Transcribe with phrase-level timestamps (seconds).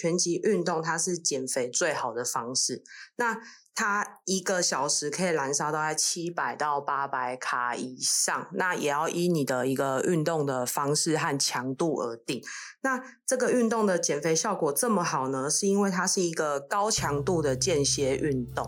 [0.00, 2.82] 拳击运动它是减肥最好的方式。
[3.16, 3.38] 那
[3.74, 12.42] 它一个小时可以燃烧大概七百到八百卡以上，那也要依你的一个运动的方式和强度而定。
[12.82, 18.66] 那这个运动的减肥效果这么好呢，是因为它是一个高强度的间歇运动。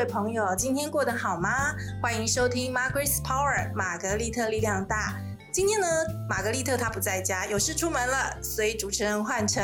[0.00, 1.74] 位朋友，今天过得好吗？
[2.00, 5.14] 欢迎收听 Margaret's Power，玛格丽特力量大。
[5.52, 5.86] 今天呢，
[6.26, 9.62] 玛格丽特她不在家，有事出门了，所以主持人换成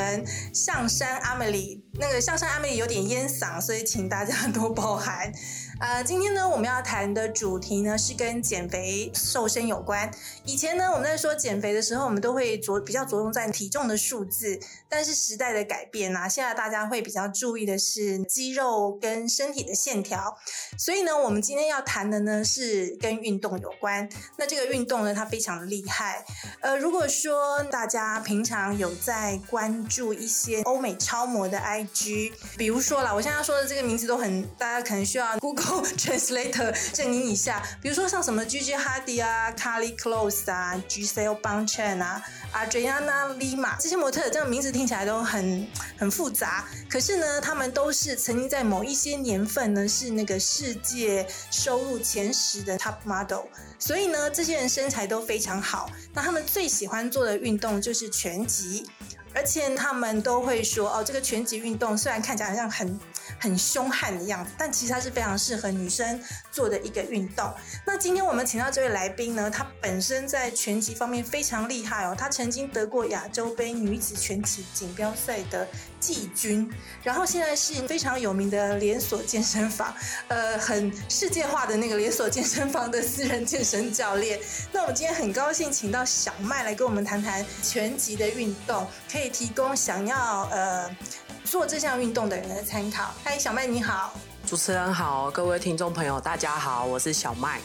[0.53, 1.83] 上山阿美里。
[1.95, 5.33] 那个上山阿美里有点烟嗓，所以请大家多包涵。
[5.79, 10.11] 呃，今天呢，我们要谈的主题呢是跟减肥瘦身有关。
[10.43, 14.59] 以前呢，我们在说减肥的时候，我们都会着比较着重在体重的数字。
[14.89, 20.35] 但是时代的改变啊，现在大家会比较注意的是肌肉跟身体的线条。
[20.79, 24.09] 所以呢，我们今天要谈的呢是跟运动有关。
[24.39, 26.25] 那这个运动呢，它非常的厉害。
[26.61, 35.66] 呃，如果说大家平常有在关注一些欧美超模的 IG，比如说啦，我现在说的这个名字都很，大家可能需要 Google。
[35.97, 45.67] Translator 正音一下，比如说像什么 Gigi Hadid 啊、Carly Close 啊、Gisele Bündchen 啊、Adriana Lima 这些模特，这个名字听起来都很
[45.99, 46.65] 很复杂。
[46.89, 53.47] 可是呢，他们都是曾经在某一些年份呢，是那个世界收入前十的 Top Model。
[53.79, 55.91] 所以呢，这些人身材都非常好。
[56.15, 58.89] 那他们最喜欢做的运动就是拳击，
[59.35, 62.99] 而且他们都会说：“哦，这个拳击运动虽然看起来好像很……”
[63.39, 67.53] 很凶悍的样子，但其实它是非常适合女生做的一个运动。
[67.85, 75.67] 那今天我们请到这位来宾呢，她本身在拳击方面非常厉害哦，她曾经得过亚洲杯女子拳击锦标赛的
[76.01, 76.71] 季军，
[77.03, 79.95] 然后现在是非常有名的连锁健身房，
[80.29, 84.39] 呃，很世界化的那个连锁健身房的私人健身教练。
[84.73, 90.97] 那我们今天很高兴请到小麦来跟我们谈谈拳击的运动，可以提供想要呃。
[91.47, 93.15] 做这项运动的人的参考。
[93.23, 94.13] 嗨，小麦你好，
[94.47, 97.61] 主持人好，各位听众朋友大家好，我是小麦。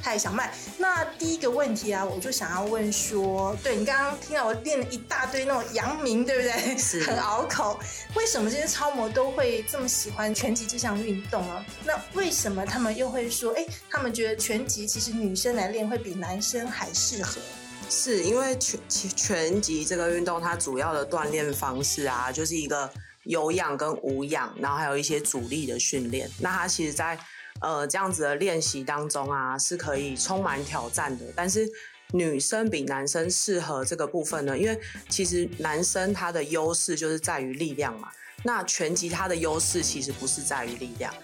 [0.00, 0.52] 嗨，小麦。
[0.78, 6.76] 那第一个问题啊，我就想要问说，对你刚刚听到我练了一大堆那种阳明，对不对？
[6.78, 7.78] 是，很拗口。
[8.14, 11.64] 为什么这些超模都会这么喜欢拳击这项运动啊？
[11.84, 17.40] 那为什么他们又会说，哎，他们觉得拳击其实女生来练会比男生还适合？
[17.94, 22.90] 是因为拳拳击这个运动，它主要的锻炼方式啊，就是一个
[23.24, 26.28] 有氧跟无氧，然后还有一些阻力的训练。
[26.40, 27.18] 那它其实，在
[27.60, 31.26] 呃这样子的练习当中啊，是可以充满挑战的。
[31.36, 31.68] 但是
[32.14, 38.08] 女生比男生适合这个部分呢，因为其实男生他的优势就是在于力量嘛。
[38.42, 41.14] 那拳击它的优势其实不是在于力量。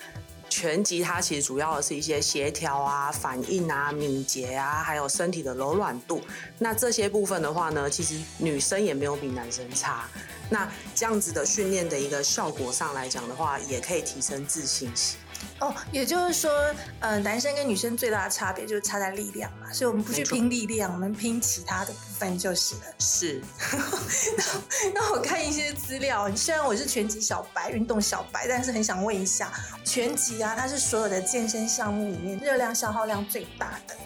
[0.49, 6.23] 拳击它其实主要的是一些协调啊、反应啊、敏捷啊，还有身体的柔软度。
[6.59, 10.09] 那这些部分的话呢，其实女生也没有比男生差。
[10.51, 15.19] 那这样子的训练的一个效果上来讲的话，也可以提升自信心。
[15.61, 16.51] 哦，也就是说，
[17.01, 22.83] 呃，男生跟女生最大的差别就是差在力量嘛，所以我们不去拼力量，我们拼其他的部分就是了。
[22.99, 23.43] 是。
[24.37, 24.45] 那
[24.95, 29.53] 那我看一些资料，虽然我是拳击小白、运动小白，但是很想问一下，
[29.85, 33.97] 拳击啊，它是所有的健身项目里面热量消耗量最大的。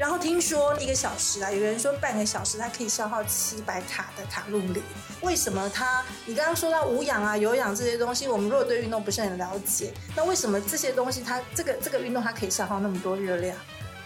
[0.00, 4.82] 然后听说一个小时啊，有人说半个小时它可以消耗七百卡的卡路里。
[5.20, 6.02] 为什么它？
[6.24, 13.54] 你刚刚说到无氧啊、有氧这些东西，我们如果对运动不是很了解，那为什么这些东西它这个这个运动它可以消耗那么多热量？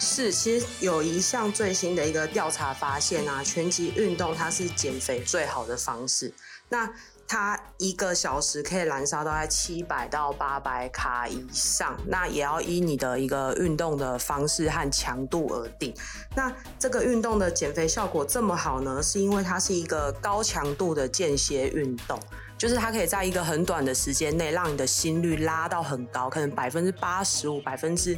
[0.00, 6.34] 是，其实有一项最新的一个调查发现啊，拳击运动它是减肥最好的方式。
[6.68, 6.92] 那
[7.34, 15.92] 它一个小时可以燃烧大概七百到八百卡以上，那也要依你的一个运动的方式和强度而定。
[16.36, 22.16] 那这个运动的减肥效果这么好呢，是因为它是一个高强度的间歇运动，
[22.56, 28.16] 就是它可以在一个很短的时间内让你的心率拉到很高，可能百分之八十五、百分之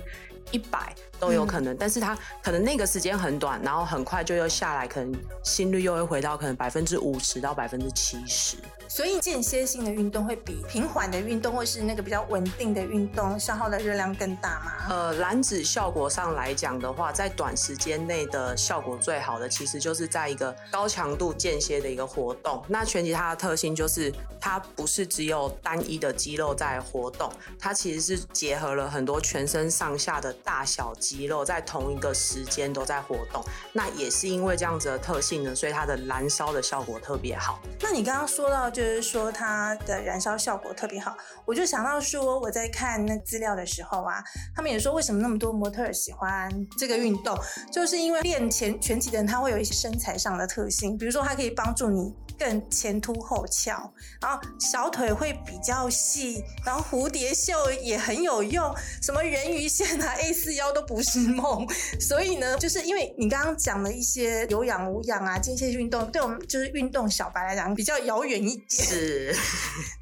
[0.50, 0.94] 一百。
[1.18, 8.58] 都有可能，但是它可能那个时间很短，然后很快就又下来，可能心率又会回到可能百分之五十到百分之七十。
[8.88, 14.72] 所以间歇性的运动会比平缓的运动或是那个比较稳定的运动消耗的热量更大吗？
[14.88, 22.62] 呃，燃脂效果上来讲的话，在短时间内的效果最好的，其实就是在一个高强度间歇的一个活动。
[22.68, 24.12] 那拳击它的特性就是。
[24.38, 27.28] 它不是只有单一的肌肉在活动，
[27.58, 33.42] 它其实是结合了很多全身上下的大小肌肉在同一个时间都在活动。
[33.72, 37.58] 那也是因为这样子的特性呢，所以它的燃烧的效果特别好。
[37.80, 44.22] 那你刚刚说到，就是说它的燃烧效果特别好，我就想到说我在看那资料的时候啊，
[44.54, 46.46] 他们也说为什么那么多模特儿喜欢
[46.76, 47.34] 这个运动，
[47.72, 52.14] 就是因为练前全体的人他会有一些身材上的特性，比如说它可以帮助你。
[52.38, 57.52] 更前凸后翘，然后小腿会比较细，然后蝴蝶袖
[57.82, 61.66] 也很有用，什么人鱼线啊、A 四腰都不是梦。
[61.98, 68.68] 所以呢，就是因为你刚刚讲的一些有氧无氧啊、间歇运动，对我们就是运动小白来讲比较遥远一点。
[68.68, 69.34] 是，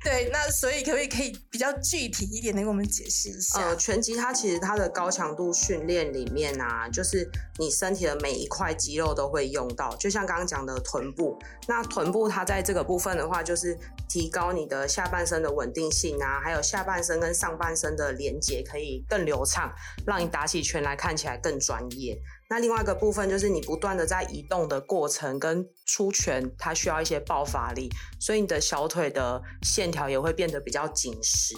[0.03, 3.61] 对，那所以可不可以可以比较具体一点的给我们解释一下？
[3.61, 11.39] 呃，拳击它其实它的高强度训练里面啊，就是你身体的每一块肌肉都会用到，就像刚刚讲的臀部，
[11.69, 12.24] 那臀部。
[12.29, 13.79] 它在这个部分的话，就是
[14.09, 19.73] 提高你的下半身的稳定性啊，还有下半身跟上半身的连接可以更流畅，
[20.07, 22.19] 让你打起拳来看起来更专业。
[22.51, 27.91] 那另外一个部分就是你不断的在移动的过程跟出拳，它需要一些爆发力，
[28.21, 31.55] 所以你的小腿的线条也会变得比较紧实。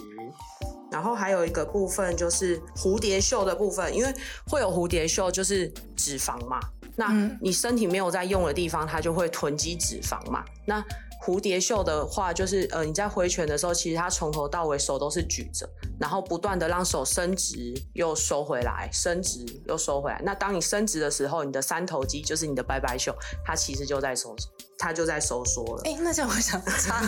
[0.92, 4.14] 然后还有一个部分就是蝴蝶袖的部分，因为
[4.46, 6.60] 会有蝴蝶袖就是脂肪嘛。
[6.96, 10.44] 那你身体没有在用的地方，它就会囤积脂肪嘛。
[10.64, 10.82] 那
[11.26, 15.68] 蝴蝶袖的话，就是呃，你在挥拳的时候，其实它从头到尾手都是举着，
[15.98, 20.22] 然后不断的让手伸直又收回来，伸直又收回来。
[20.24, 23.12] 那当你伸直的时候，你的三头肌就是你的拜拜袖，
[23.44, 24.36] 它其实就在收。
[24.78, 25.82] 它就在收缩了。
[25.86, 27.00] 哎，那这样我想插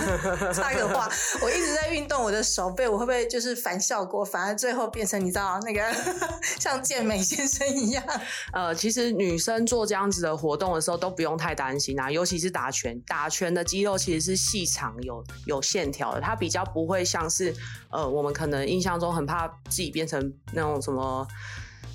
[0.55, 1.07] 插一个话，
[1.43, 5.95] 我一直在运动我的手背，我会不会就是反效果，反而最后变成你知道那个
[6.59, 8.03] 像健美先生一样？
[8.55, 17.55] 呃，其实女生做这样子的活动的时候都不用太担心啊，尤其是打拳，打拳的肌肉其实是细长有有线条的，它比较不会像是
[17.91, 21.27] 呃我们可能印象中很怕自己变成那种什么。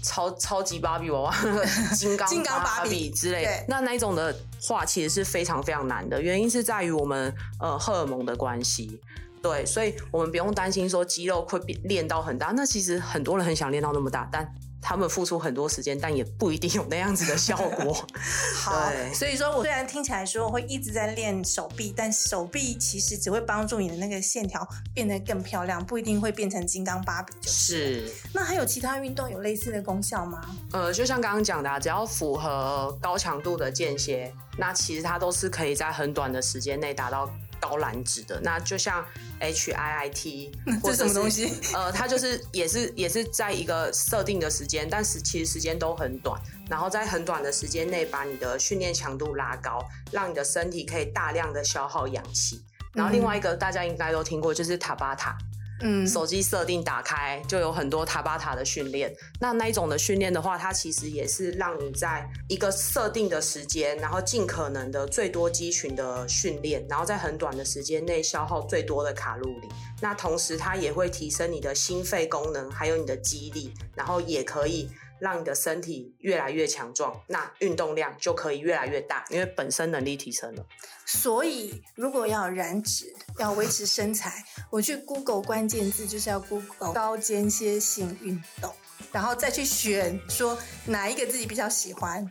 [0.06, 1.34] 超超级芭比娃娃，
[1.96, 6.22] 金刚金刚芭比之类，那那一种的话，其实是非常非常难的。
[6.22, 9.00] 原因是在于我们呃荷尔蒙的关系，
[9.42, 12.48] 对，所以我们不用担心说肌肉会变练到很大。
[12.48, 14.46] 那其实很多人很想练到那么大，但。
[14.84, 17.94] 他们付出很多时间，但也不一定有那样子的效果。
[18.62, 27.34] 好，所以说我虽然听起来说会一直在练手臂，但手臂其实只会帮助你的那个线条变得更漂亮，不一定会变成金刚芭比。
[27.48, 28.12] 是。
[28.34, 30.42] 那还有其他运动有类似的功效吗？
[30.74, 37.30] 呃，就像刚刚讲的，只要符合高强度的间歇，那其实它都是可以在很短的时间内达到。
[37.64, 39.06] 高燃脂的，那就像
[39.40, 40.52] H I I T，
[40.84, 41.54] 这什么东西？
[41.74, 46.38] 呃，它就是也是也是在一个设定的时间，但是其实时间都很短，
[46.70, 49.80] 然后在很短的时间内把你的训练强度拉高，
[50.12, 52.62] 让你的身体可以大量的消耗氧气。
[52.94, 55.38] 然后另外一个大家应该都听过，就是塔巴塔。
[55.84, 59.14] 嗯，手机设定打开就有很多塔巴塔的训练。
[59.40, 69.68] 那那一种的训练的话，它其实也是让你在一个设定的时间，然后尽可能的最多肌群的训练，然后在很短的时间内消耗最多的卡路里。
[70.02, 74.90] 那同时它也会提升你的心肺功能，还有你的肌力，然后也可以。
[75.20, 80.66] 让你的身体越来越强壮，那运动量就可以越来越大，因为本身能力提升了。
[81.06, 88.74] 所以，如果要燃脂、要维持身材，我去 Google 关键字就是要 Google 高间歇性运动，
[89.12, 92.30] 然后再去选说哪一个自己比较喜欢。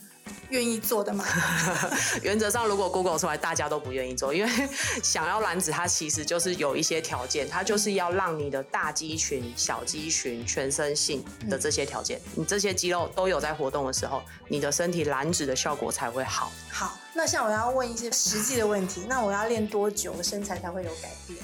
[0.51, 1.25] 愿意做的吗？
[2.23, 4.51] 原则上，如果 Google 出来，大家都不愿意做，因为
[5.03, 16.53] 想要燃脂，它其实就是有一些条件，它就是要让你的大肌群、小肌群、全身性的这些条件，你这些肌肉都有在活动的时候，你的身体燃脂的效果才会好。
[16.71, 21.39] 好，那像我要问一些实际的问题，那我要练多久身材才会有改变？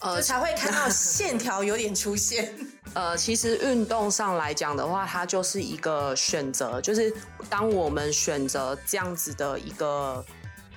[0.00, 2.54] 呃，才会看到线条有点出现。
[2.94, 7.12] 呃，其实运动上来讲的话，它就是一个选择，就是
[7.50, 10.24] 当我们选择这样子的一个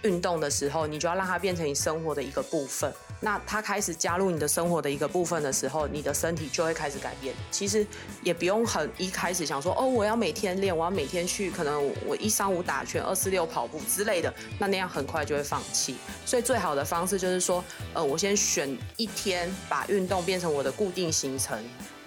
[0.01, 2.91] 运动的时候，你就要让它变成你生活的一个部分。
[3.19, 7.35] 那它开始加入你的生活的一个部分的时候，你的身体就会开始改变。
[7.49, 7.85] 其实
[8.21, 15.97] 也不用很一开始想说，哦，我要每天练，我要每天去，可能我一三五打拳，二四六跑步之类的，那那样很快就会放弃。
[16.25, 21.57] 所以最好的方式就是说，呃，我先选一天把运动变成我的固定行程，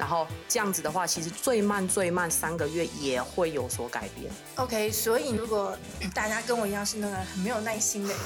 [0.00, 4.32] 然后这样子的话，其实最慢最慢三个月也会有所改变。
[4.56, 5.76] OK，所以如果
[6.14, 8.18] 大家跟我一样是那个很没有耐心的人。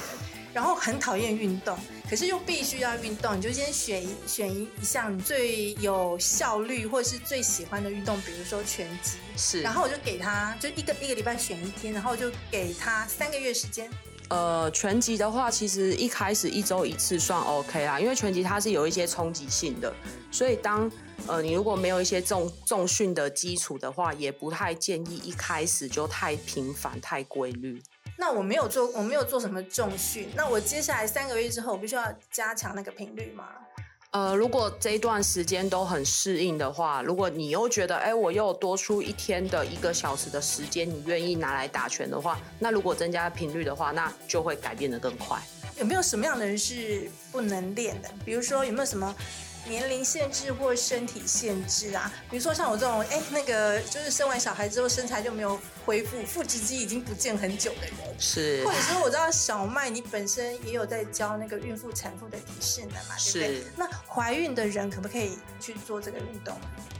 [0.55, 1.77] 然后很讨厌运动，
[2.09, 9.17] 可是又必须要运动，你就先选一选一一项最有效率或者是最喜欢的运动，比如说拳击。
[9.35, 9.61] 是。
[9.61, 13.91] 然后我就给他就一个一个礼拜选一天，然后就给他三个月时间。
[14.29, 19.93] 呃，拳击的话，其实一开始一周一次算 OK 啦，因为拳击它是有一些冲击性的，
[20.31, 20.89] 所以当
[21.27, 27.81] 呃你如果没有一些重重训的基础的话，也不太建议一开始就太频繁、太规律。
[28.17, 33.45] 那我没有做，我没有做什么重训，那我接下来三个月之后，我必须要加强那个频率吗？
[34.11, 45.37] 呃，如果这一段时间都很适应的话，如果你又觉得，哎，我又多出一天的一个小时的时间，你愿意拿来打拳的话，那如果增加频率的话，那就会改变的更快。
[45.77, 48.09] 有没有什么样的人是不能练的？
[48.23, 49.13] 比如说有没有什么？
[49.67, 58.63] 年龄限制或身体限制啊，比如说像我这种，哎，那个就是生完小孩之后身材就没有恢复，腹直肌已经不见很久的人，是。
[58.65, 63.63] 或者说我知道小麦你本身也有在教那个孕妇产妇的体适能嘛，对不对？
[63.75, 66.55] 那怀孕的人可不可以去做这个运动？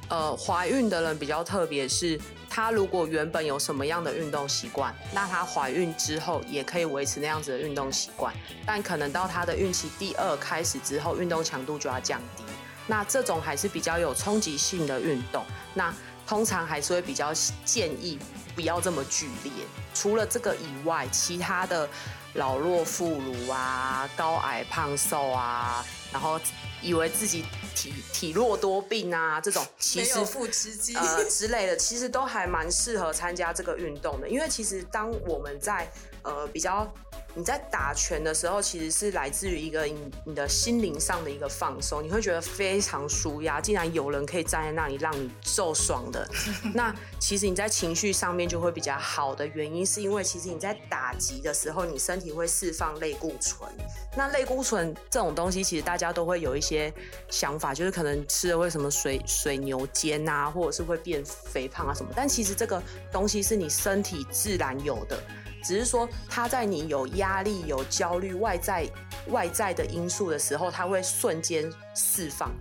[0.09, 8.33] 呃，怀孕的人比较特别，是她如果原本有什么样的运动习惯，那她怀孕之后也可以维持那样子的运动习惯，
[8.65, 12.43] 但可能到她的孕期第二开始之后，运动强度就要降低。
[12.87, 15.93] 那这种还是比较有冲击性的运动，那
[16.27, 18.19] 通常还是会比较建议
[18.55, 19.51] 不要这么剧烈。
[19.93, 21.87] 除了这个以外，其他的
[22.33, 26.39] 老弱妇孺啊、高矮胖瘦啊，然后
[26.81, 34.29] 以为自己体体弱多病啊，这种其实腹直肌呃之类的，其实都还蛮适合参加这个运动的。
[34.29, 35.89] 因为其实当我们在
[36.23, 36.91] 呃比较。
[37.37, 43.59] 你在打拳的时候，其实是来自于一个你你的心灵上的一个放松，你会觉得非常舒压。
[43.59, 46.25] 竟然有人可以站在那里让你受爽的，
[46.73, 53.69] 那其实你在情绪上面就会比较好的原因，是因为其实你在打击的时候，你身体会释放类固醇。
[54.15, 56.93] 那类固醇这种东西，其实大家都会有一些
[57.29, 62.09] 想法，就是可能吃了会什么水水牛肩啊，或者是会变肥胖啊什么。
[62.15, 65.21] 但其实这个东西是你身体自然有的。
[65.65, 68.87] 只是说，他在你有压力、有焦虑、外在
[69.29, 72.51] 外在的因素的时候，他会瞬间释放。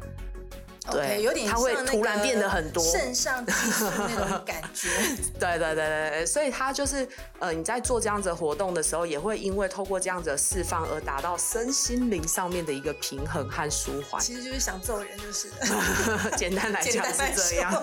[0.91, 4.89] 对，有点它会突然变得很多肾上激素那种感觉。
[5.41, 14.21] 对对对对对，所以它就是呃，你在做这样子活动的时候，也会因为透过这样子的释放而达到身心灵上面的一个平衡和舒缓。
[14.21, 15.49] 其实就是想揍人，就是。
[16.37, 17.83] 简单来讲是这样。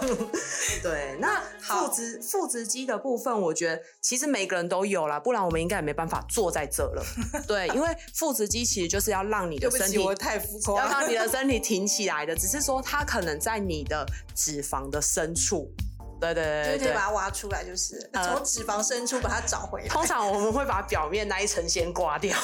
[0.84, 7.04] 对，那 腹直腹直肌的部分，我觉得其实每个人都有啦，不然我们应该也没办法坐在这了。
[7.48, 12.80] 对，因为腹直肌其实就是要让你的身体，我太浮夸，要让你的身体挺起来的，只是说。
[12.92, 14.06] 它可能在你的
[14.36, 15.72] 脂肪的深处，
[16.20, 19.88] 对对对，就可以把它挖出来，就是从脂肪深处把它找回来。
[19.88, 22.38] 通常我们会把表面那一层先刮掉，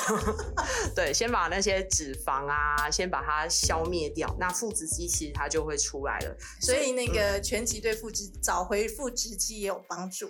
[0.95, 6.33] 对，先把那些脂肪啊，先把它消灭掉，那腹直肌其实它就会出来了。
[6.61, 10.29] 所以那个拳击对腹直找回腹直肌也有帮助。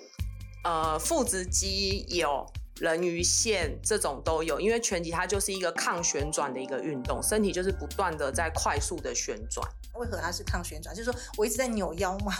[0.64, 2.44] 呃，腹直肌有。
[2.80, 9.68] 人鱼线这种都有，因为拳击它就是一个抗旋转的一个运动，身体就是不断的在快速的旋转。
[9.96, 10.96] 为何它是抗旋转？
[10.96, 12.34] 就是说我一直在扭腰吗？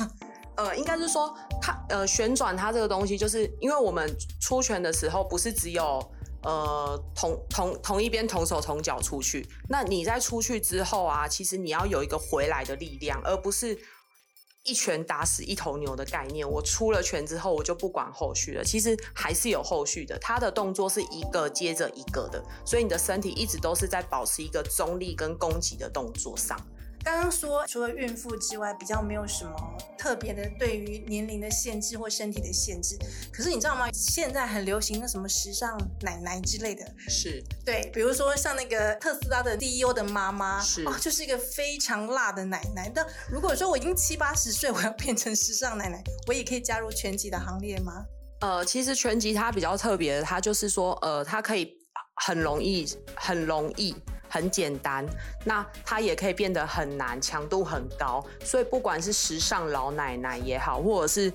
[0.56, 6.00] 呃，应该是说它呃旋转它这个东西，就是因为我们出拳的时候不是只有
[6.44, 13.78] 呃同同同一边同手同脚出去，那你在出去之后啊，其实你要有一个回来的力量，而不是。
[14.68, 18.64] 一拳打死一头牛的概念，我出了拳之后，我就不管后续了。
[18.64, 26.60] 其实还是有后续的，他的动作是一个接着一个的，所以你的身体一直都是在保持一个中立跟攻击的动作上。
[27.08, 29.56] 刚刚说除了孕妇之外，比较没有什么
[29.98, 32.98] 特别的对于年龄的限制或身体的限制。
[33.32, 33.88] 可是你知道吗？
[33.94, 42.92] 现在很流行那什么时尚奶奶之类的，是对，比如说像那个特斯拉的 CEO 的妈妈，是哦，就是一个非常辣的奶奶。
[42.94, 48.04] 但如果说我已经七八十岁，我要变成时尚奶奶，我也可以加入全集的行列吗？
[48.42, 51.72] 呃，其实全集它比较特别的，它就是说，呃，它可以
[52.26, 52.86] 很容易，
[53.16, 53.96] 很容易。
[54.30, 55.06] 很简单，
[55.46, 58.26] 那它也可以变得很难，强度很高。
[58.44, 61.32] 所以不管是时尚老奶奶也好，或者是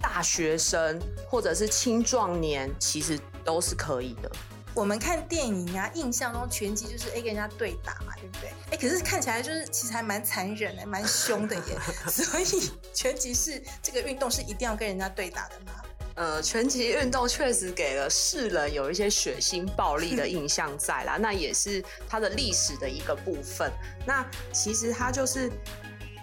[0.00, 4.30] 大学生，或者是青壮年，其实都是可以的。
[4.72, 8.50] 我们看电影啊，印象中拳击就是哎跟人家对打嘛，对不对？
[8.70, 11.78] 哎，可是看起来就是其实还蛮残忍的，蛮凶的耶。
[12.08, 15.82] 所以拳击是这个运动是一定要跟人家对打的吗？
[16.16, 23.70] 呃，拳击运动确实给了世人有一些血腥暴力的印象在啦，那也是它的历史的一个部分。
[24.06, 25.50] 那其实它就是，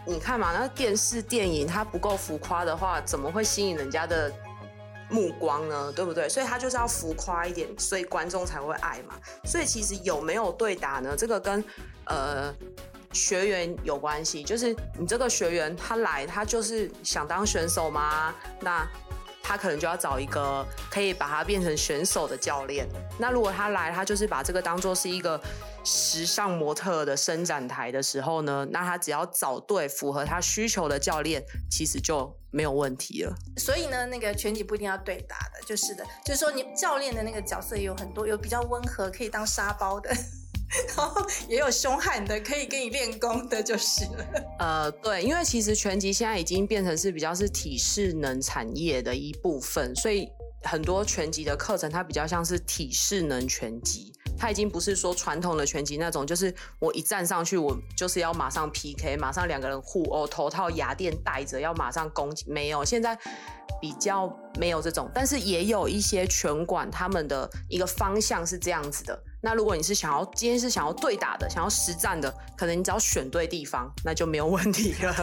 [0.05, 4.31] 你看嘛，那电视电影它不够浮夸的话，怎么会吸引人家的
[5.09, 5.91] 目光呢？
[5.93, 6.29] 对不对？
[6.29, 9.15] 所以它就是要浮夸一点，所以观众才会爱嘛。
[9.45, 11.15] 所以其实有没有对打呢？
[11.17, 11.63] 这个跟
[12.05, 12.53] 呃
[13.13, 18.35] 学员有关系，就是你这个学员他来，他就是想当选手吗？
[18.59, 18.87] 那
[19.47, 22.85] 他可能就要找一个可以把他变成选手的教练。
[23.17, 25.41] 那如果他来，他就是把这个当做是一个
[25.85, 33.33] 时尚模特的伸展台的时候呢，那他只要找对符合他需求的教练，其实就没有问题了。
[33.55, 40.13] 所以呢，那个拳击不一定要对打的，就是的，就是说你教练的那个角色也有很多，有比较温和可以当沙包的。
[40.95, 44.25] 然后也有凶悍的，可以跟你练功的，就是了。
[44.59, 50.29] 呃，对，因为其实拳击现在已经变成是比较是体适能产业的一部分，所以
[50.63, 63.17] 很多拳击的课程它比较像是体适能拳击，它已经不是说传统的拳击那种，就是我一站上去，我就是要马上 PK，马上两个人互殴，头套牙垫戴着要马上攻击，没有，现在
[63.79, 64.27] 比较
[64.59, 69.17] 没有这种，但是也有一些拳馆他们的一个方向是这样子的。
[69.41, 75.15] 那如果你是想要今天是想要对打的，想要实战的，可能你只要选对地方，那就没有问题了。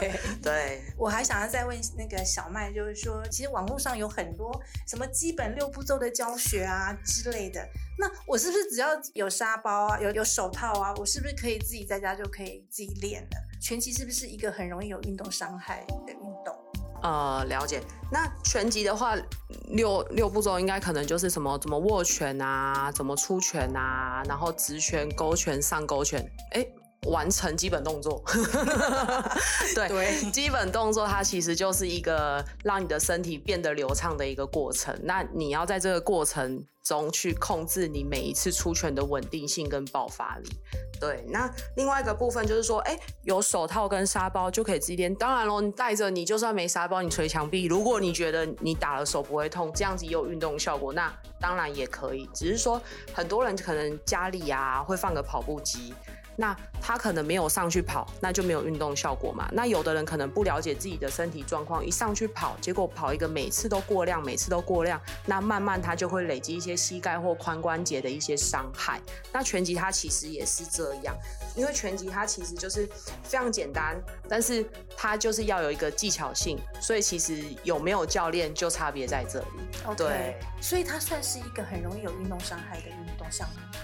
[0.43, 7.61] 对，我还想要再问那个小麦，就是说，其实网络上有很多什么基本六步骤的教学啊之类的，
[7.99, 13.37] 那我是不是只要有沙包啊，有有手套啊，我是不是可以自己在家就可以自己练了？
[13.61, 16.55] 拳击是不是一个很容易有运动伤害的运动？
[17.05, 17.83] 呃，了解。
[18.11, 19.15] 那拳击的话，
[19.69, 26.67] 六六步骤应该可能就是什么怎么握拳啊，怎么出拳啊，然后直拳、勾拳、上勾拳，哎，
[27.07, 28.23] 完成基本动作。
[29.75, 34.95] 对，基本动作它其实就是一个让你的身体变得流畅的一个过程。
[35.03, 36.65] 那你要在这个过程。
[36.85, 40.51] 中去控制你每一次出拳的稳定性跟爆发力。
[41.01, 45.15] 对，那另外一个部分就是说，哎，有手套跟沙包就可以自己练。
[45.15, 52.29] 当然喽，你带着你就算没沙包，你捶墙壁，如果你觉得你打了手不会痛，这样子也有运动效果，那当然也可以。
[52.35, 52.79] 只是说，
[53.15, 55.95] 很多人可能家里啊会放个跑步机。
[56.37, 59.49] 那他可能没有上去跑，那就没有运动效果嘛。
[59.53, 69.01] 那有的人可能不了解自己的身体状况，一上去跑，结果跑一个每次都过量，每次都过量，那慢慢他就会累积一些膝盖或髋关节的一些伤害。
[69.33, 71.17] 那拳击它其实也是这样，
[71.55, 72.89] 因为拳击它其实就是
[73.23, 73.97] 非常简单，
[74.29, 74.65] 但是
[74.97, 79.47] 它就是要有一个技巧性，所以其实有没有教练就差别在这里。
[79.97, 83.79] 对，所以它算是一个很容易有运动伤害的运动项目。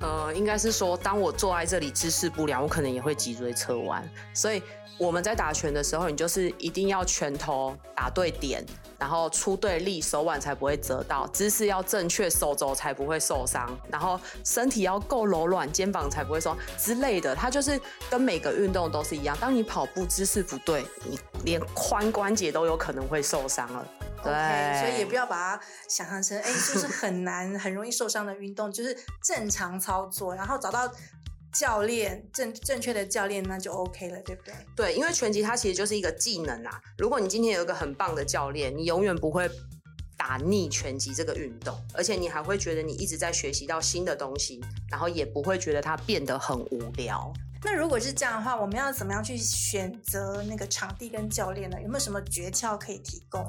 [0.00, 4.06] 呃，应该是说，当我坐在这里姿势不良，我可能也会脊椎侧弯。
[4.34, 4.62] 所以
[4.98, 8.64] 我们在打拳的时候，你就是一定要拳头打对点，
[8.98, 17.34] 然后出对力，手腕才不会折到，姿势要正确，手肘才不会受伤，然后身体要够柔软，肩膀才不会说之类的。
[17.34, 23.86] 它就是跟每个运动都是一样，当你跑步姿势不对，你连髋关节都有可能会受伤了。
[24.24, 30.90] OK，所以也不要把它想象成，哎，就是很难、很容易受伤的运动，就是正常操作，然后找到
[31.52, 34.54] 教练正正确的教练，那就 OK 了，对不对？
[34.74, 36.80] 对，因为拳击它其实就是一个技能啊。
[36.98, 39.48] 如果你今天有一个很棒的教练，你永远不会
[40.16, 44.60] 打腻拳击这个运动，而且你还会觉得你一直在学习到新的东西，
[44.90, 47.32] 然后也不会觉得它变得很无聊。
[47.64, 51.80] 那如果是这样的话，我们要怎么样去选择那个场地跟教练呢？
[51.80, 53.42] 有没有什么诀窍可以提供？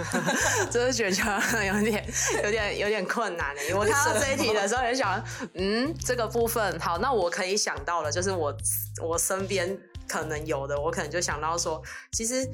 [0.72, 2.04] 这个诀窍， 有点、
[2.42, 3.60] 有点、有点困难的。
[3.76, 5.22] 我看到这一题的时候，也想，
[5.54, 8.56] 嗯，这个部分好，那我可以想到了，就是我
[9.02, 12.48] 我身边可能有的，我可能就想到说，其实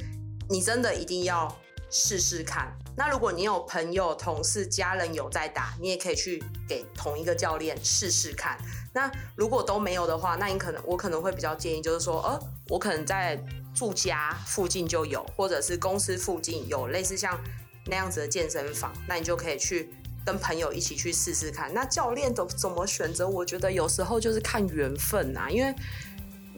[0.48, 1.56] 你真的一定要
[1.88, 2.76] 试试看。
[2.96, 8.56] 那如果你有朋友、同事、家人有在打，你也可以去给同一个教练试试看。
[8.92, 13.38] 那如果都没有的话，那你可能我可能会比较建议，就是说，呃，我可能在
[13.74, 17.38] 住家附近就有，或者是公司附近有类似像
[17.84, 19.90] 那样子的健身房，那你就可以去
[20.24, 21.72] 跟朋友一起去试试看。
[21.74, 23.28] 那教练怎怎么选择？
[23.28, 25.74] 我觉得有时候就是看缘分啊，因为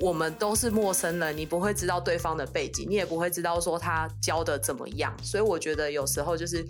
[0.00, 6.66] 我们都是陌生人，你不会知道对方的背景，你也不会知道说他教的怎么样，所以我觉得有时候就是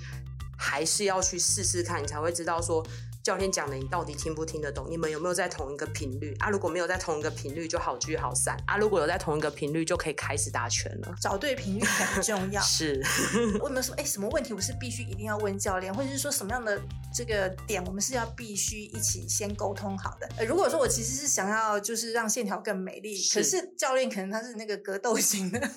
[0.57, 2.85] 还是要去试试看，你才会知道说。
[3.29, 4.87] 教练讲的，你到底听不听得懂？
[4.89, 6.49] 你们有没有在同一个频率啊？
[6.49, 8.79] 如果没有在同一个频率，就好聚好散啊！
[8.79, 11.15] 如果有在同一个频率，就可以开始打拳了。
[11.21, 12.59] 找对频率很重要。
[12.65, 13.05] 是。
[13.61, 13.97] 我有什么？
[13.99, 14.55] 哎，什么问题？
[14.55, 16.81] 我是必须一定要问教练，或者是说什么样的
[17.15, 20.27] 这个点，我们是要必须一起先沟通好的。
[20.39, 25.71] 呃，如果说我其实是想要就是让线条更美丽，可是教练可能他是那个格斗型的。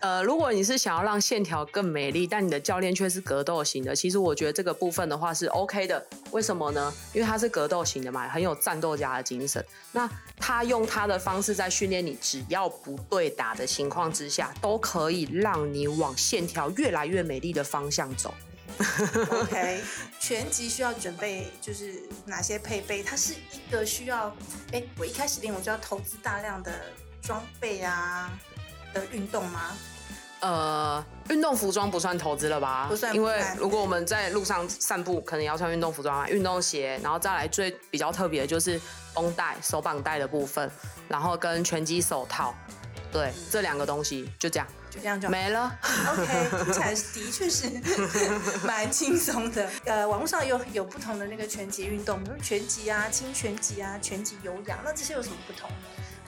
[0.00, 5.17] 呃，如果你是想要让线条更美丽，但你的教练却是格斗型的，其实我觉得这个部分的。
[5.18, 6.92] 话是 OK 的，为什么呢？
[7.12, 9.64] 因为他是格斗型的嘛，很有战斗家的精神。
[9.92, 18.32] 那他用他的方式在训练你，只要不对打的情况之下，都可以让你往线条越来越美丽的方向走。
[19.30, 19.82] OK，
[20.20, 23.02] 拳击需要准备就是哪些配备？
[23.02, 24.32] 它是一个需要，
[24.72, 26.72] 哎，我一开始练我就要投资大量的
[27.20, 28.30] 装备啊
[28.94, 29.76] 的运动吗？
[30.40, 32.86] 呃，运动服装不算投资了吧？
[32.88, 38.80] 不算因为如果我们在路上散步，可能要穿运动服装啊，运动鞋，然后再来最比较特别的就是
[39.14, 40.70] 绷带、手绑带的部分，
[41.08, 42.54] 然后跟拳击手套，
[43.10, 45.28] 对，这两个东西就这样就这样就。
[45.28, 45.76] 没了。
[46.12, 47.68] OK，听起来的确是
[48.64, 49.68] 蛮轻松的。
[49.86, 55.68] 呃，网络上有有不同的那个拳击运动，比如拳击啊、轻拳击啊、拳击有氧，那这些有什么不同？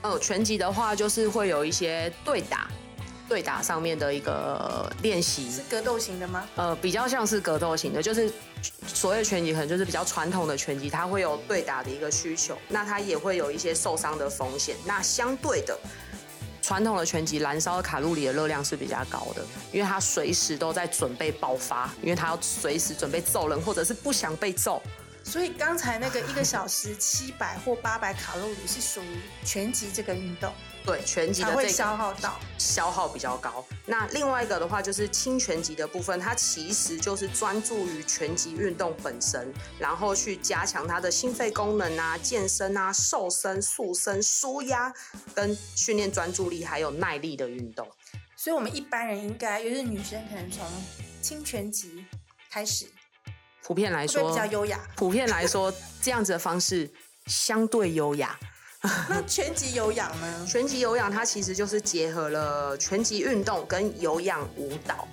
[0.01, 2.67] 呃，拳击的话就是会有一些对打，
[3.31, 6.45] 对打上面的一个练习是，格斗型的吗？
[6.57, 8.29] 呃，比较像是格斗型的，就是
[8.85, 14.75] 所谓拳击可能就是比较传统的拳击，它会有对打的一个需求，那它也会有一些受伤的风险。
[14.85, 15.79] 那相对的，
[16.61, 19.41] 传统的拳击燃烧卡路里的热量是比较高的，
[19.71, 24.83] 因为它随时都在准备爆发，因为它要随时准备揍人，或者是不想被揍。
[25.23, 30.51] 所以刚才那个一个小时七百或八百卡路里是属于拳击这个运动
[30.83, 32.39] 对拳击的才会这个消耗到。
[32.57, 33.65] 消耗比较高。
[33.85, 44.93] 那另外一个的话，就是轻拳击的部分，它其实就是专注于拳击运动本身，然后去加强它的心肺功能啊、健身啊、瘦身、塑身、舒压，
[45.33, 47.87] 跟训练专注力还有耐力的运动。
[48.35, 50.65] 所以我们一般人应该，尤其是女生，可能从
[51.21, 52.05] 轻拳击
[52.49, 52.85] 开始，
[53.71, 54.77] 普遍来说比较优雅？
[54.97, 56.89] 普遍来说，这样子的方式
[57.27, 58.37] 相对优雅。
[59.07, 60.45] 那拳击有氧呢？
[60.45, 65.07] 拳击有氧它其实就是结合了拳击运动跟有氧舞蹈。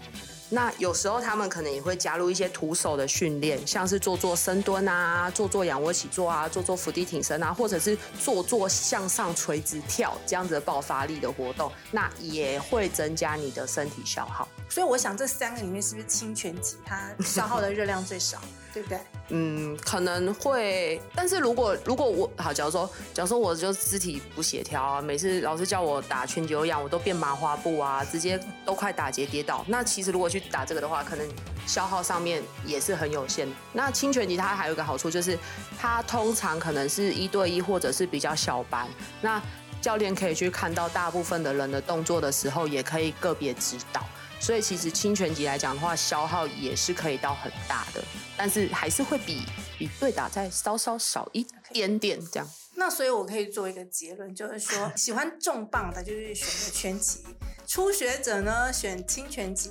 [0.49, 14.49] 那有时候他们可能也会加入一些徒手的训练，像是做做深蹲啊，做做仰卧起坐啊，做做伏地挺身啊，或者是做做向上垂直跳这样子的爆发力的活动，那也会增加你的身体消耗。
[14.69, 18.39] 所以我想这三个里面是不是清拳击它消耗的热量最少，
[18.73, 18.99] 对不对？
[19.31, 29.65] 嗯，可能会，但是如果如果我好，假如说，假如说我就肢体不协调啊，每次老师叫我打拳击有氧，我都变麻花布啊，直接都快打结跌倒。
[29.69, 31.29] 那其实如果去打这个的话，可能
[31.67, 33.47] 消耗上面也是很有限。
[33.73, 35.39] 那轻拳击它还有一个好处就是，
[35.79, 38.89] 它通常可能是一对一或者是比较小班，
[39.21, 39.43] 那
[39.83, 44.03] 教练可以去看到大部分的人的动作的时候，也可以个别指导。
[44.41, 48.03] 所以其实轻拳击来讲的话，消耗也是可以到很大的，
[48.37, 49.45] 但是还是会比
[49.79, 52.49] 比对打再稍稍少一点点这样。
[52.75, 57.19] 那所以我可以做一个结论，就是说喜欢重磅的，就是选择拳击；
[57.67, 59.71] 初学者呢选轻拳击；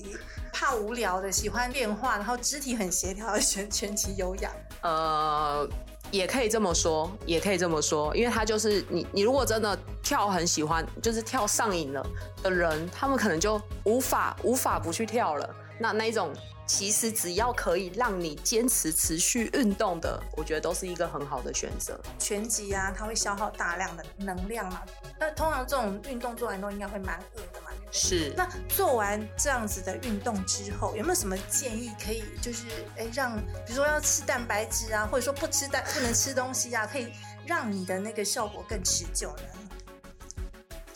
[0.52, 4.52] 怕无聊的，喜欢变化，然后肢体很协调的选拳击有氧。
[4.82, 5.68] 呃，
[6.12, 12.06] 也可以这么说，也可以这么说，因为他就是你，你如果真的跳很喜欢，就是跳上瘾了
[12.42, 15.56] 的人，他们可能就无法无法不去跳了。
[15.80, 16.32] 那那一种
[16.68, 21.98] 其实只要可以让你坚持持续运动的，我觉得都是一个很好的选择。
[22.20, 24.82] 拳击啊，它会消耗大量的能量嘛。
[25.18, 27.72] 那通常这种运动做完都应该会蛮饿的嘛。
[27.72, 32.66] 对对是，那做完这样子的运动之后，有没有什么建议可以就是
[32.98, 37.08] 哎让，比如说要吃蛋白质啊，或者说不吃蛋不能吃东西啊，可以
[37.46, 39.67] 让你的那个效果更持久呢？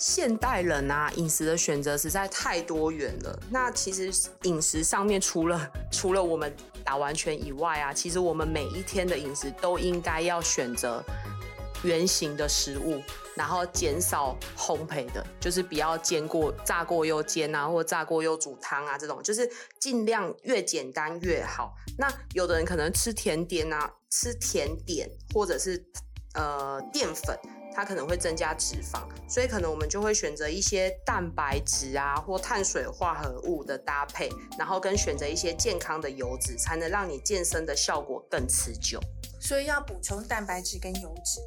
[0.01, 3.39] 现代人啊，饮食的选择实在太多元了。
[3.51, 4.11] 那其实
[4.43, 6.51] 饮食上面，除了 除了我们
[6.83, 11.03] 打完拳以外啊，其实我们每一天的饮食都应该要选择
[11.83, 12.99] 圆形的食物，
[13.35, 19.47] 然后减少烘焙的，就是不要煎过、炸过又煎啊，或炸过又煮汤啊，这种就是
[19.79, 21.75] 尽量越简单越好。
[21.99, 25.77] 那有的人可能吃甜点啊，吃甜点或者是
[26.33, 27.37] 呃淀粉。
[27.73, 38.99] 它可能会增加脂肪，所以可能我们就会选择一些蛋白质啊或碳水化合物的搭配，然后跟选择一些健康的油脂，才能让你健身的效果更持久。
[39.39, 41.39] 所以要补充蛋白质跟油脂，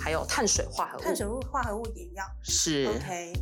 [0.00, 2.24] 还有碳水化合物，碳水化合物也要。
[2.44, 3.32] 是 OK，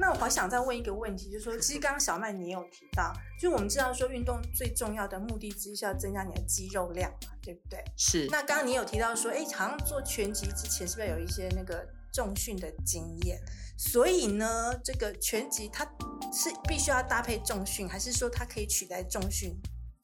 [0.00, 7.82] 那我还想再问一个问题，就是说，其实刚刚小麦你也有提到，就是我们知道说运动最重要的目的之一是要增加你的肌肉量嘛，对不对？
[7.96, 8.28] 是。
[8.30, 13.40] 那刚刚你有提到说，哎，好像做拳击之前是不是有一些那个重训的经验？
[13.76, 15.84] 所以呢，这个拳击它
[16.32, 19.52] 是必须要搭配重训，还是说它可以取代重训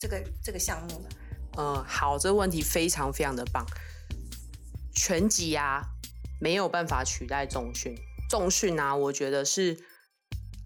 [0.01, 1.09] 这个这个项目呢？
[1.57, 3.65] 呃，好，这个问题非常非常的棒。
[4.93, 5.83] 拳击啊，
[6.41, 7.95] 没有办法取代重训。
[8.29, 9.79] 重训啊，我觉得是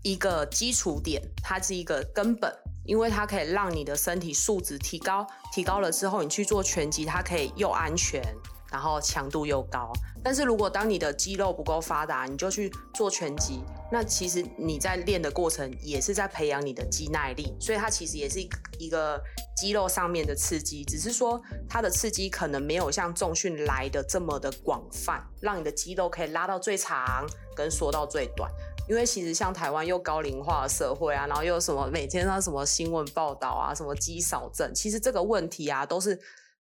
[0.03, 2.53] 一个基础点，它是一个根本，
[2.85, 8.23] 因为它可以让你的身体素质提高，提高了之后，你去做拳击，它可以又安全，
[8.71, 9.93] 然后强度又高。
[10.23, 18.41] 但是如果当你的肌肉不够发达，你就去做拳击，那其实你在练的过程也是在培养你的肌耐力，所以它其实也是
[18.79, 19.21] 一个
[19.57, 27.27] 肌肉上面的刺激，只是说它的刺激可能没有像重训来的这么的广泛，让你的肌肉可以拉到最长
[27.57, 28.51] 跟缩到最短。
[28.89, 36.19] 因为其实像台湾又高龄化的社会啊，然后又什么每天那什么新闻报道啊，什么肌少症，其实这个问题啊，都是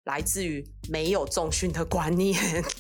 [0.07, 2.33] 来自于没有重训的观念。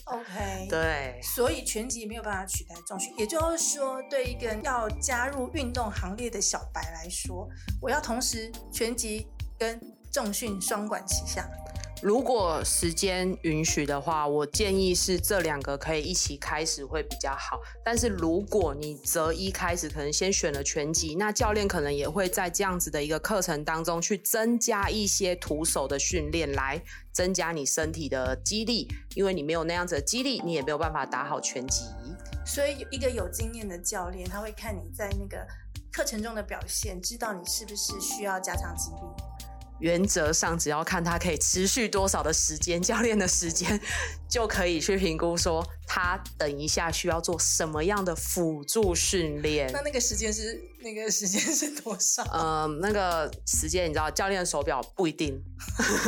[0.05, 7.47] OK， 对，所以拳击没有办法取代重训，也就是说，对一个要加入运动行列的小白来说，
[7.81, 9.27] 我要同时拳击
[9.59, 9.79] 跟
[10.11, 11.47] 重训双管齐下。
[12.03, 17.59] 如果时间允许的话，我建议是这两个可以一起开始会比较好。
[17.83, 26.79] 但是如果你择一开始，可能先选了拳击，那教练可能也会在这样子的一个课程当中去增加一些徒手的训练，来
[27.11, 28.87] 增加你身体的肌力。
[29.15, 31.83] 因为你没有那样子的肌力，你也没有办法打好拳击。
[32.45, 35.45] 所以一个有经验的教练，他会看你在那个
[35.91, 39.26] 课程中的表现，知道你是不是需要加强肌力。
[39.79, 43.79] 原则上，只要看他可以持续多少的时间，教练的时间，
[44.29, 49.81] 就可以去评估说他等一下需要做什么样的辅助训练那。
[49.81, 52.23] 那个时间是那个时间是多少？
[52.31, 55.41] 呃，那个时间你知道，教练的手表不一定。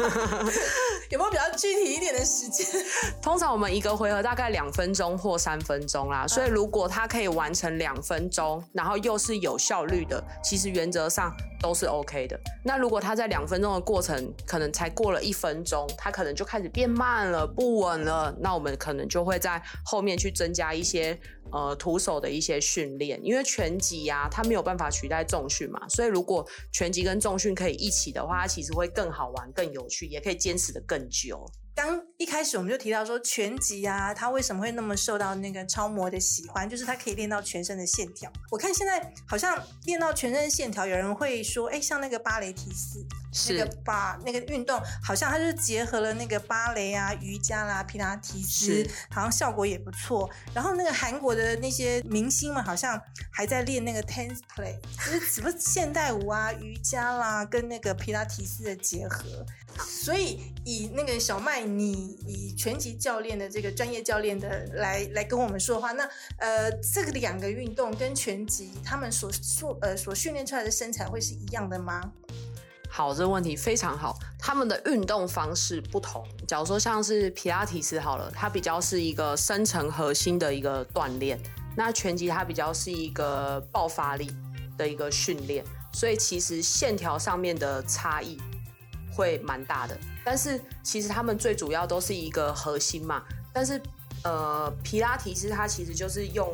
[1.09, 2.65] 有没有比较具体一点的时间？
[3.19, 12.39] 通常我们一个回合大概两分钟或三分钟啦，所以如果他可以完成两分钟，然后又是有效率的，其实原则上都是 OK 的。
[12.63, 21.19] 那如果他在两分钟的过程，可能才过了一分钟，他可能就开始变慢了、不稳了，那我们可能就会在后面去增加一些
[21.51, 31.45] 呃徒手的一些训练，因为拳击呀、它没有办法取代重训嘛，所以如果拳击跟重训可以一起的话，它其实会更好玩、更有趣，也可以坚持的更久。
[31.81, 36.69] 刚一开始我们就提到说拳击啊，它为什么会那么受到那个超模的喜欢？
[36.69, 38.29] 就是它可以练到全身的线条。
[38.51, 42.99] 我看现在好像练到全身线条，有人会说，哎，像那个芭蕾提斯，
[43.31, 50.29] 是那个把那个运动，好像它就是结合了那个芭蕾啊、瑜伽啦、皮拉提斯，好像效果也不错。
[50.53, 59.23] 然后那个韩国的那些明星们，好像还在练那个 tense play，就是什么现代舞啊、瑜伽啦，跟那个皮拉提斯的结合。
[59.87, 72.01] 所以以那个小麦，你以拳击教练的这个专业教练的来来跟我们说的话，那呃，这个两个运动跟拳击，他们所所呃所训练出来的身材会是一样的吗？
[72.91, 74.17] 好，这个问题非常好。
[74.39, 81.39] 他们的运动方式不同，假如说像是皮拉提斯好了，它比较是一个深层核心的一个锻炼，
[81.77, 84.31] 那拳击它比较是一个爆发力
[84.75, 88.39] 的一个训练，所以其实线条上面的差异
[89.15, 89.95] 会蛮大的。
[90.29, 93.81] 但是其实他们最主要都是一个核心嘛，但是
[94.23, 96.53] 呃，皮拉提斯它其实就是用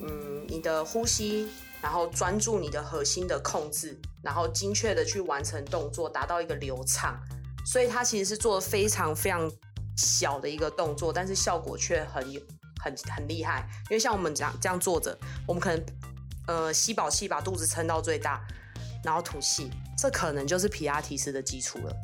[0.00, 1.46] 嗯你的呼吸，
[1.82, 7.20] 然后专注你的核心的控制，然后精确的去完成动作，达到一个流畅。
[7.66, 9.46] 所以它其实是做的非常非常
[9.94, 12.40] 小的一个动作，但是效果却很有
[12.82, 13.68] 很很厉害。
[13.90, 15.14] 因为像我们这样这样坐着，
[15.46, 15.84] 我们可能
[16.46, 18.40] 呃吸饱气把肚子撑到最大，
[19.04, 21.94] 然后吐气，这可能就是皮拉提斯的基础了。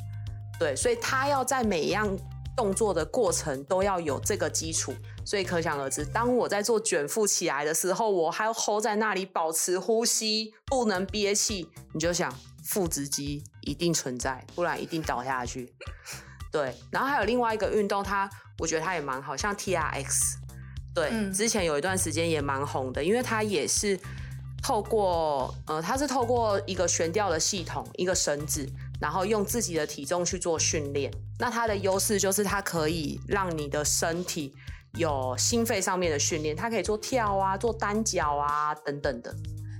[0.58, 2.16] 对，所以他要在每一样
[2.56, 4.92] 动作的过程都要有这个基础，
[5.24, 15.72] 所以可想而知，当我在做卷腹起来的时候，我还要 hold 在那里保持呼吸，不能憋气，你就想腹直肌一定存在，不然一定倒下去。
[16.50, 20.38] 对，然后还有另外一个运动，它我觉得它也蛮好，像 T R X，
[20.92, 23.96] 对，嗯之前有一段时间也蛮红的，因为它也是
[24.62, 28.66] 透过呃，它是透过一个悬吊的系统，一个绳子，
[29.00, 31.12] 然后用自己的体重去做训练。
[31.38, 34.54] 那它的优势就是它可以让你的身体
[34.96, 39.34] 有心肺上面的训练，它可以做跳啊、做单脚啊等等的。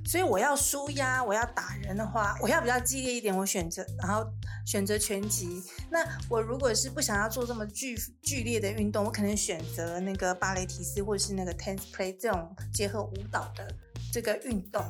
[0.06, 4.24] 所以我要舒压，我要打人的话，我要比较激烈一点，我选择然后
[4.64, 5.62] 选择拳击。
[5.90, 5.98] 那
[6.30, 13.70] 我如果是不想要做这么剧剧烈的运动，我可能选择那个芭蕾提斯或者是那个 tense play 这种结合舞蹈的
[14.10, 14.82] 这个运动，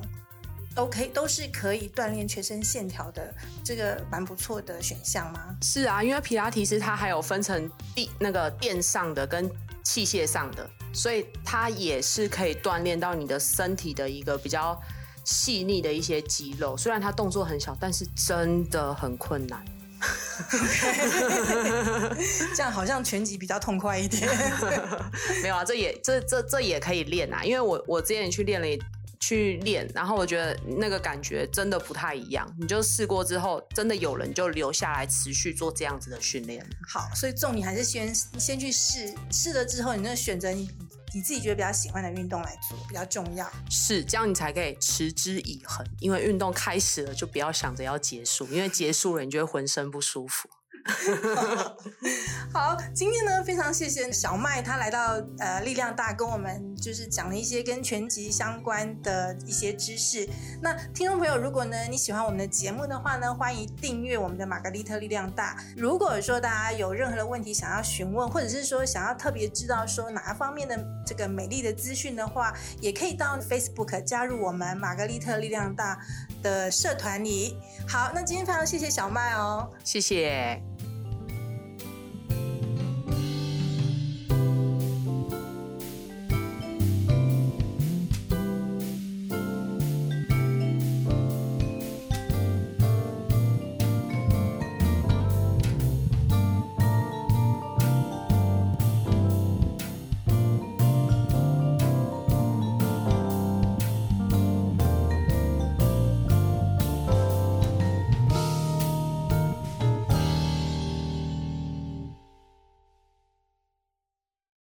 [0.79, 5.53] 都可以都是可以锻炼全身线条的，这个蛮不错的选项吗？
[5.61, 9.51] 是啊，因为皮拉提斯它还有分成地那个垫上的跟
[9.83, 14.81] 器械上的，所以它也是可以锻炼到你的身体的一个比较
[15.25, 16.77] 细腻的一些肌肉。
[16.77, 19.61] 虽然它动作很小，但是真的很困难。
[22.55, 24.31] 这样好像拳击比较痛快一点。
[25.43, 28.81] 没有啊，这也这这这也可以练啊，因为我我之前去练了一
[29.29, 32.51] 去练，然后我觉得那个感觉真的不太一样。
[32.57, 36.67] 你就试过之后，真的有人就留下来持续做这样子的训练。
[36.87, 40.67] 好，所以重点还是先先去试，试了之后，你那选择你
[41.13, 43.47] 你自己觉得比较喜欢的运动来做比较重要。
[43.69, 45.85] 是，这样你才可以持之以恒。
[45.99, 50.49] 因为运动开始了，就不要想着要结束，因为结束了你就会浑身不舒服。
[52.53, 60.27] 好，今天呢非常谢谢小麦，他来到呃力量大，跟我们就是讲了一些跟拳击相关的一些知识。
[60.61, 65.57] 那听众朋友，如果呢你喜欢我们的节目的话呢，欢迎订阅我们的玛格丽特力量大。
[65.77, 75.99] 如果说大家有任何的问题想要询问，或者是说想要特别知道说哪方面的这个美丽的资讯的话，也可以到 Facebook 加入我们玛格丽特力量大
[76.41, 77.57] 的社团里。
[77.87, 80.68] 好，那今天非常谢谢小麦哦，谢谢。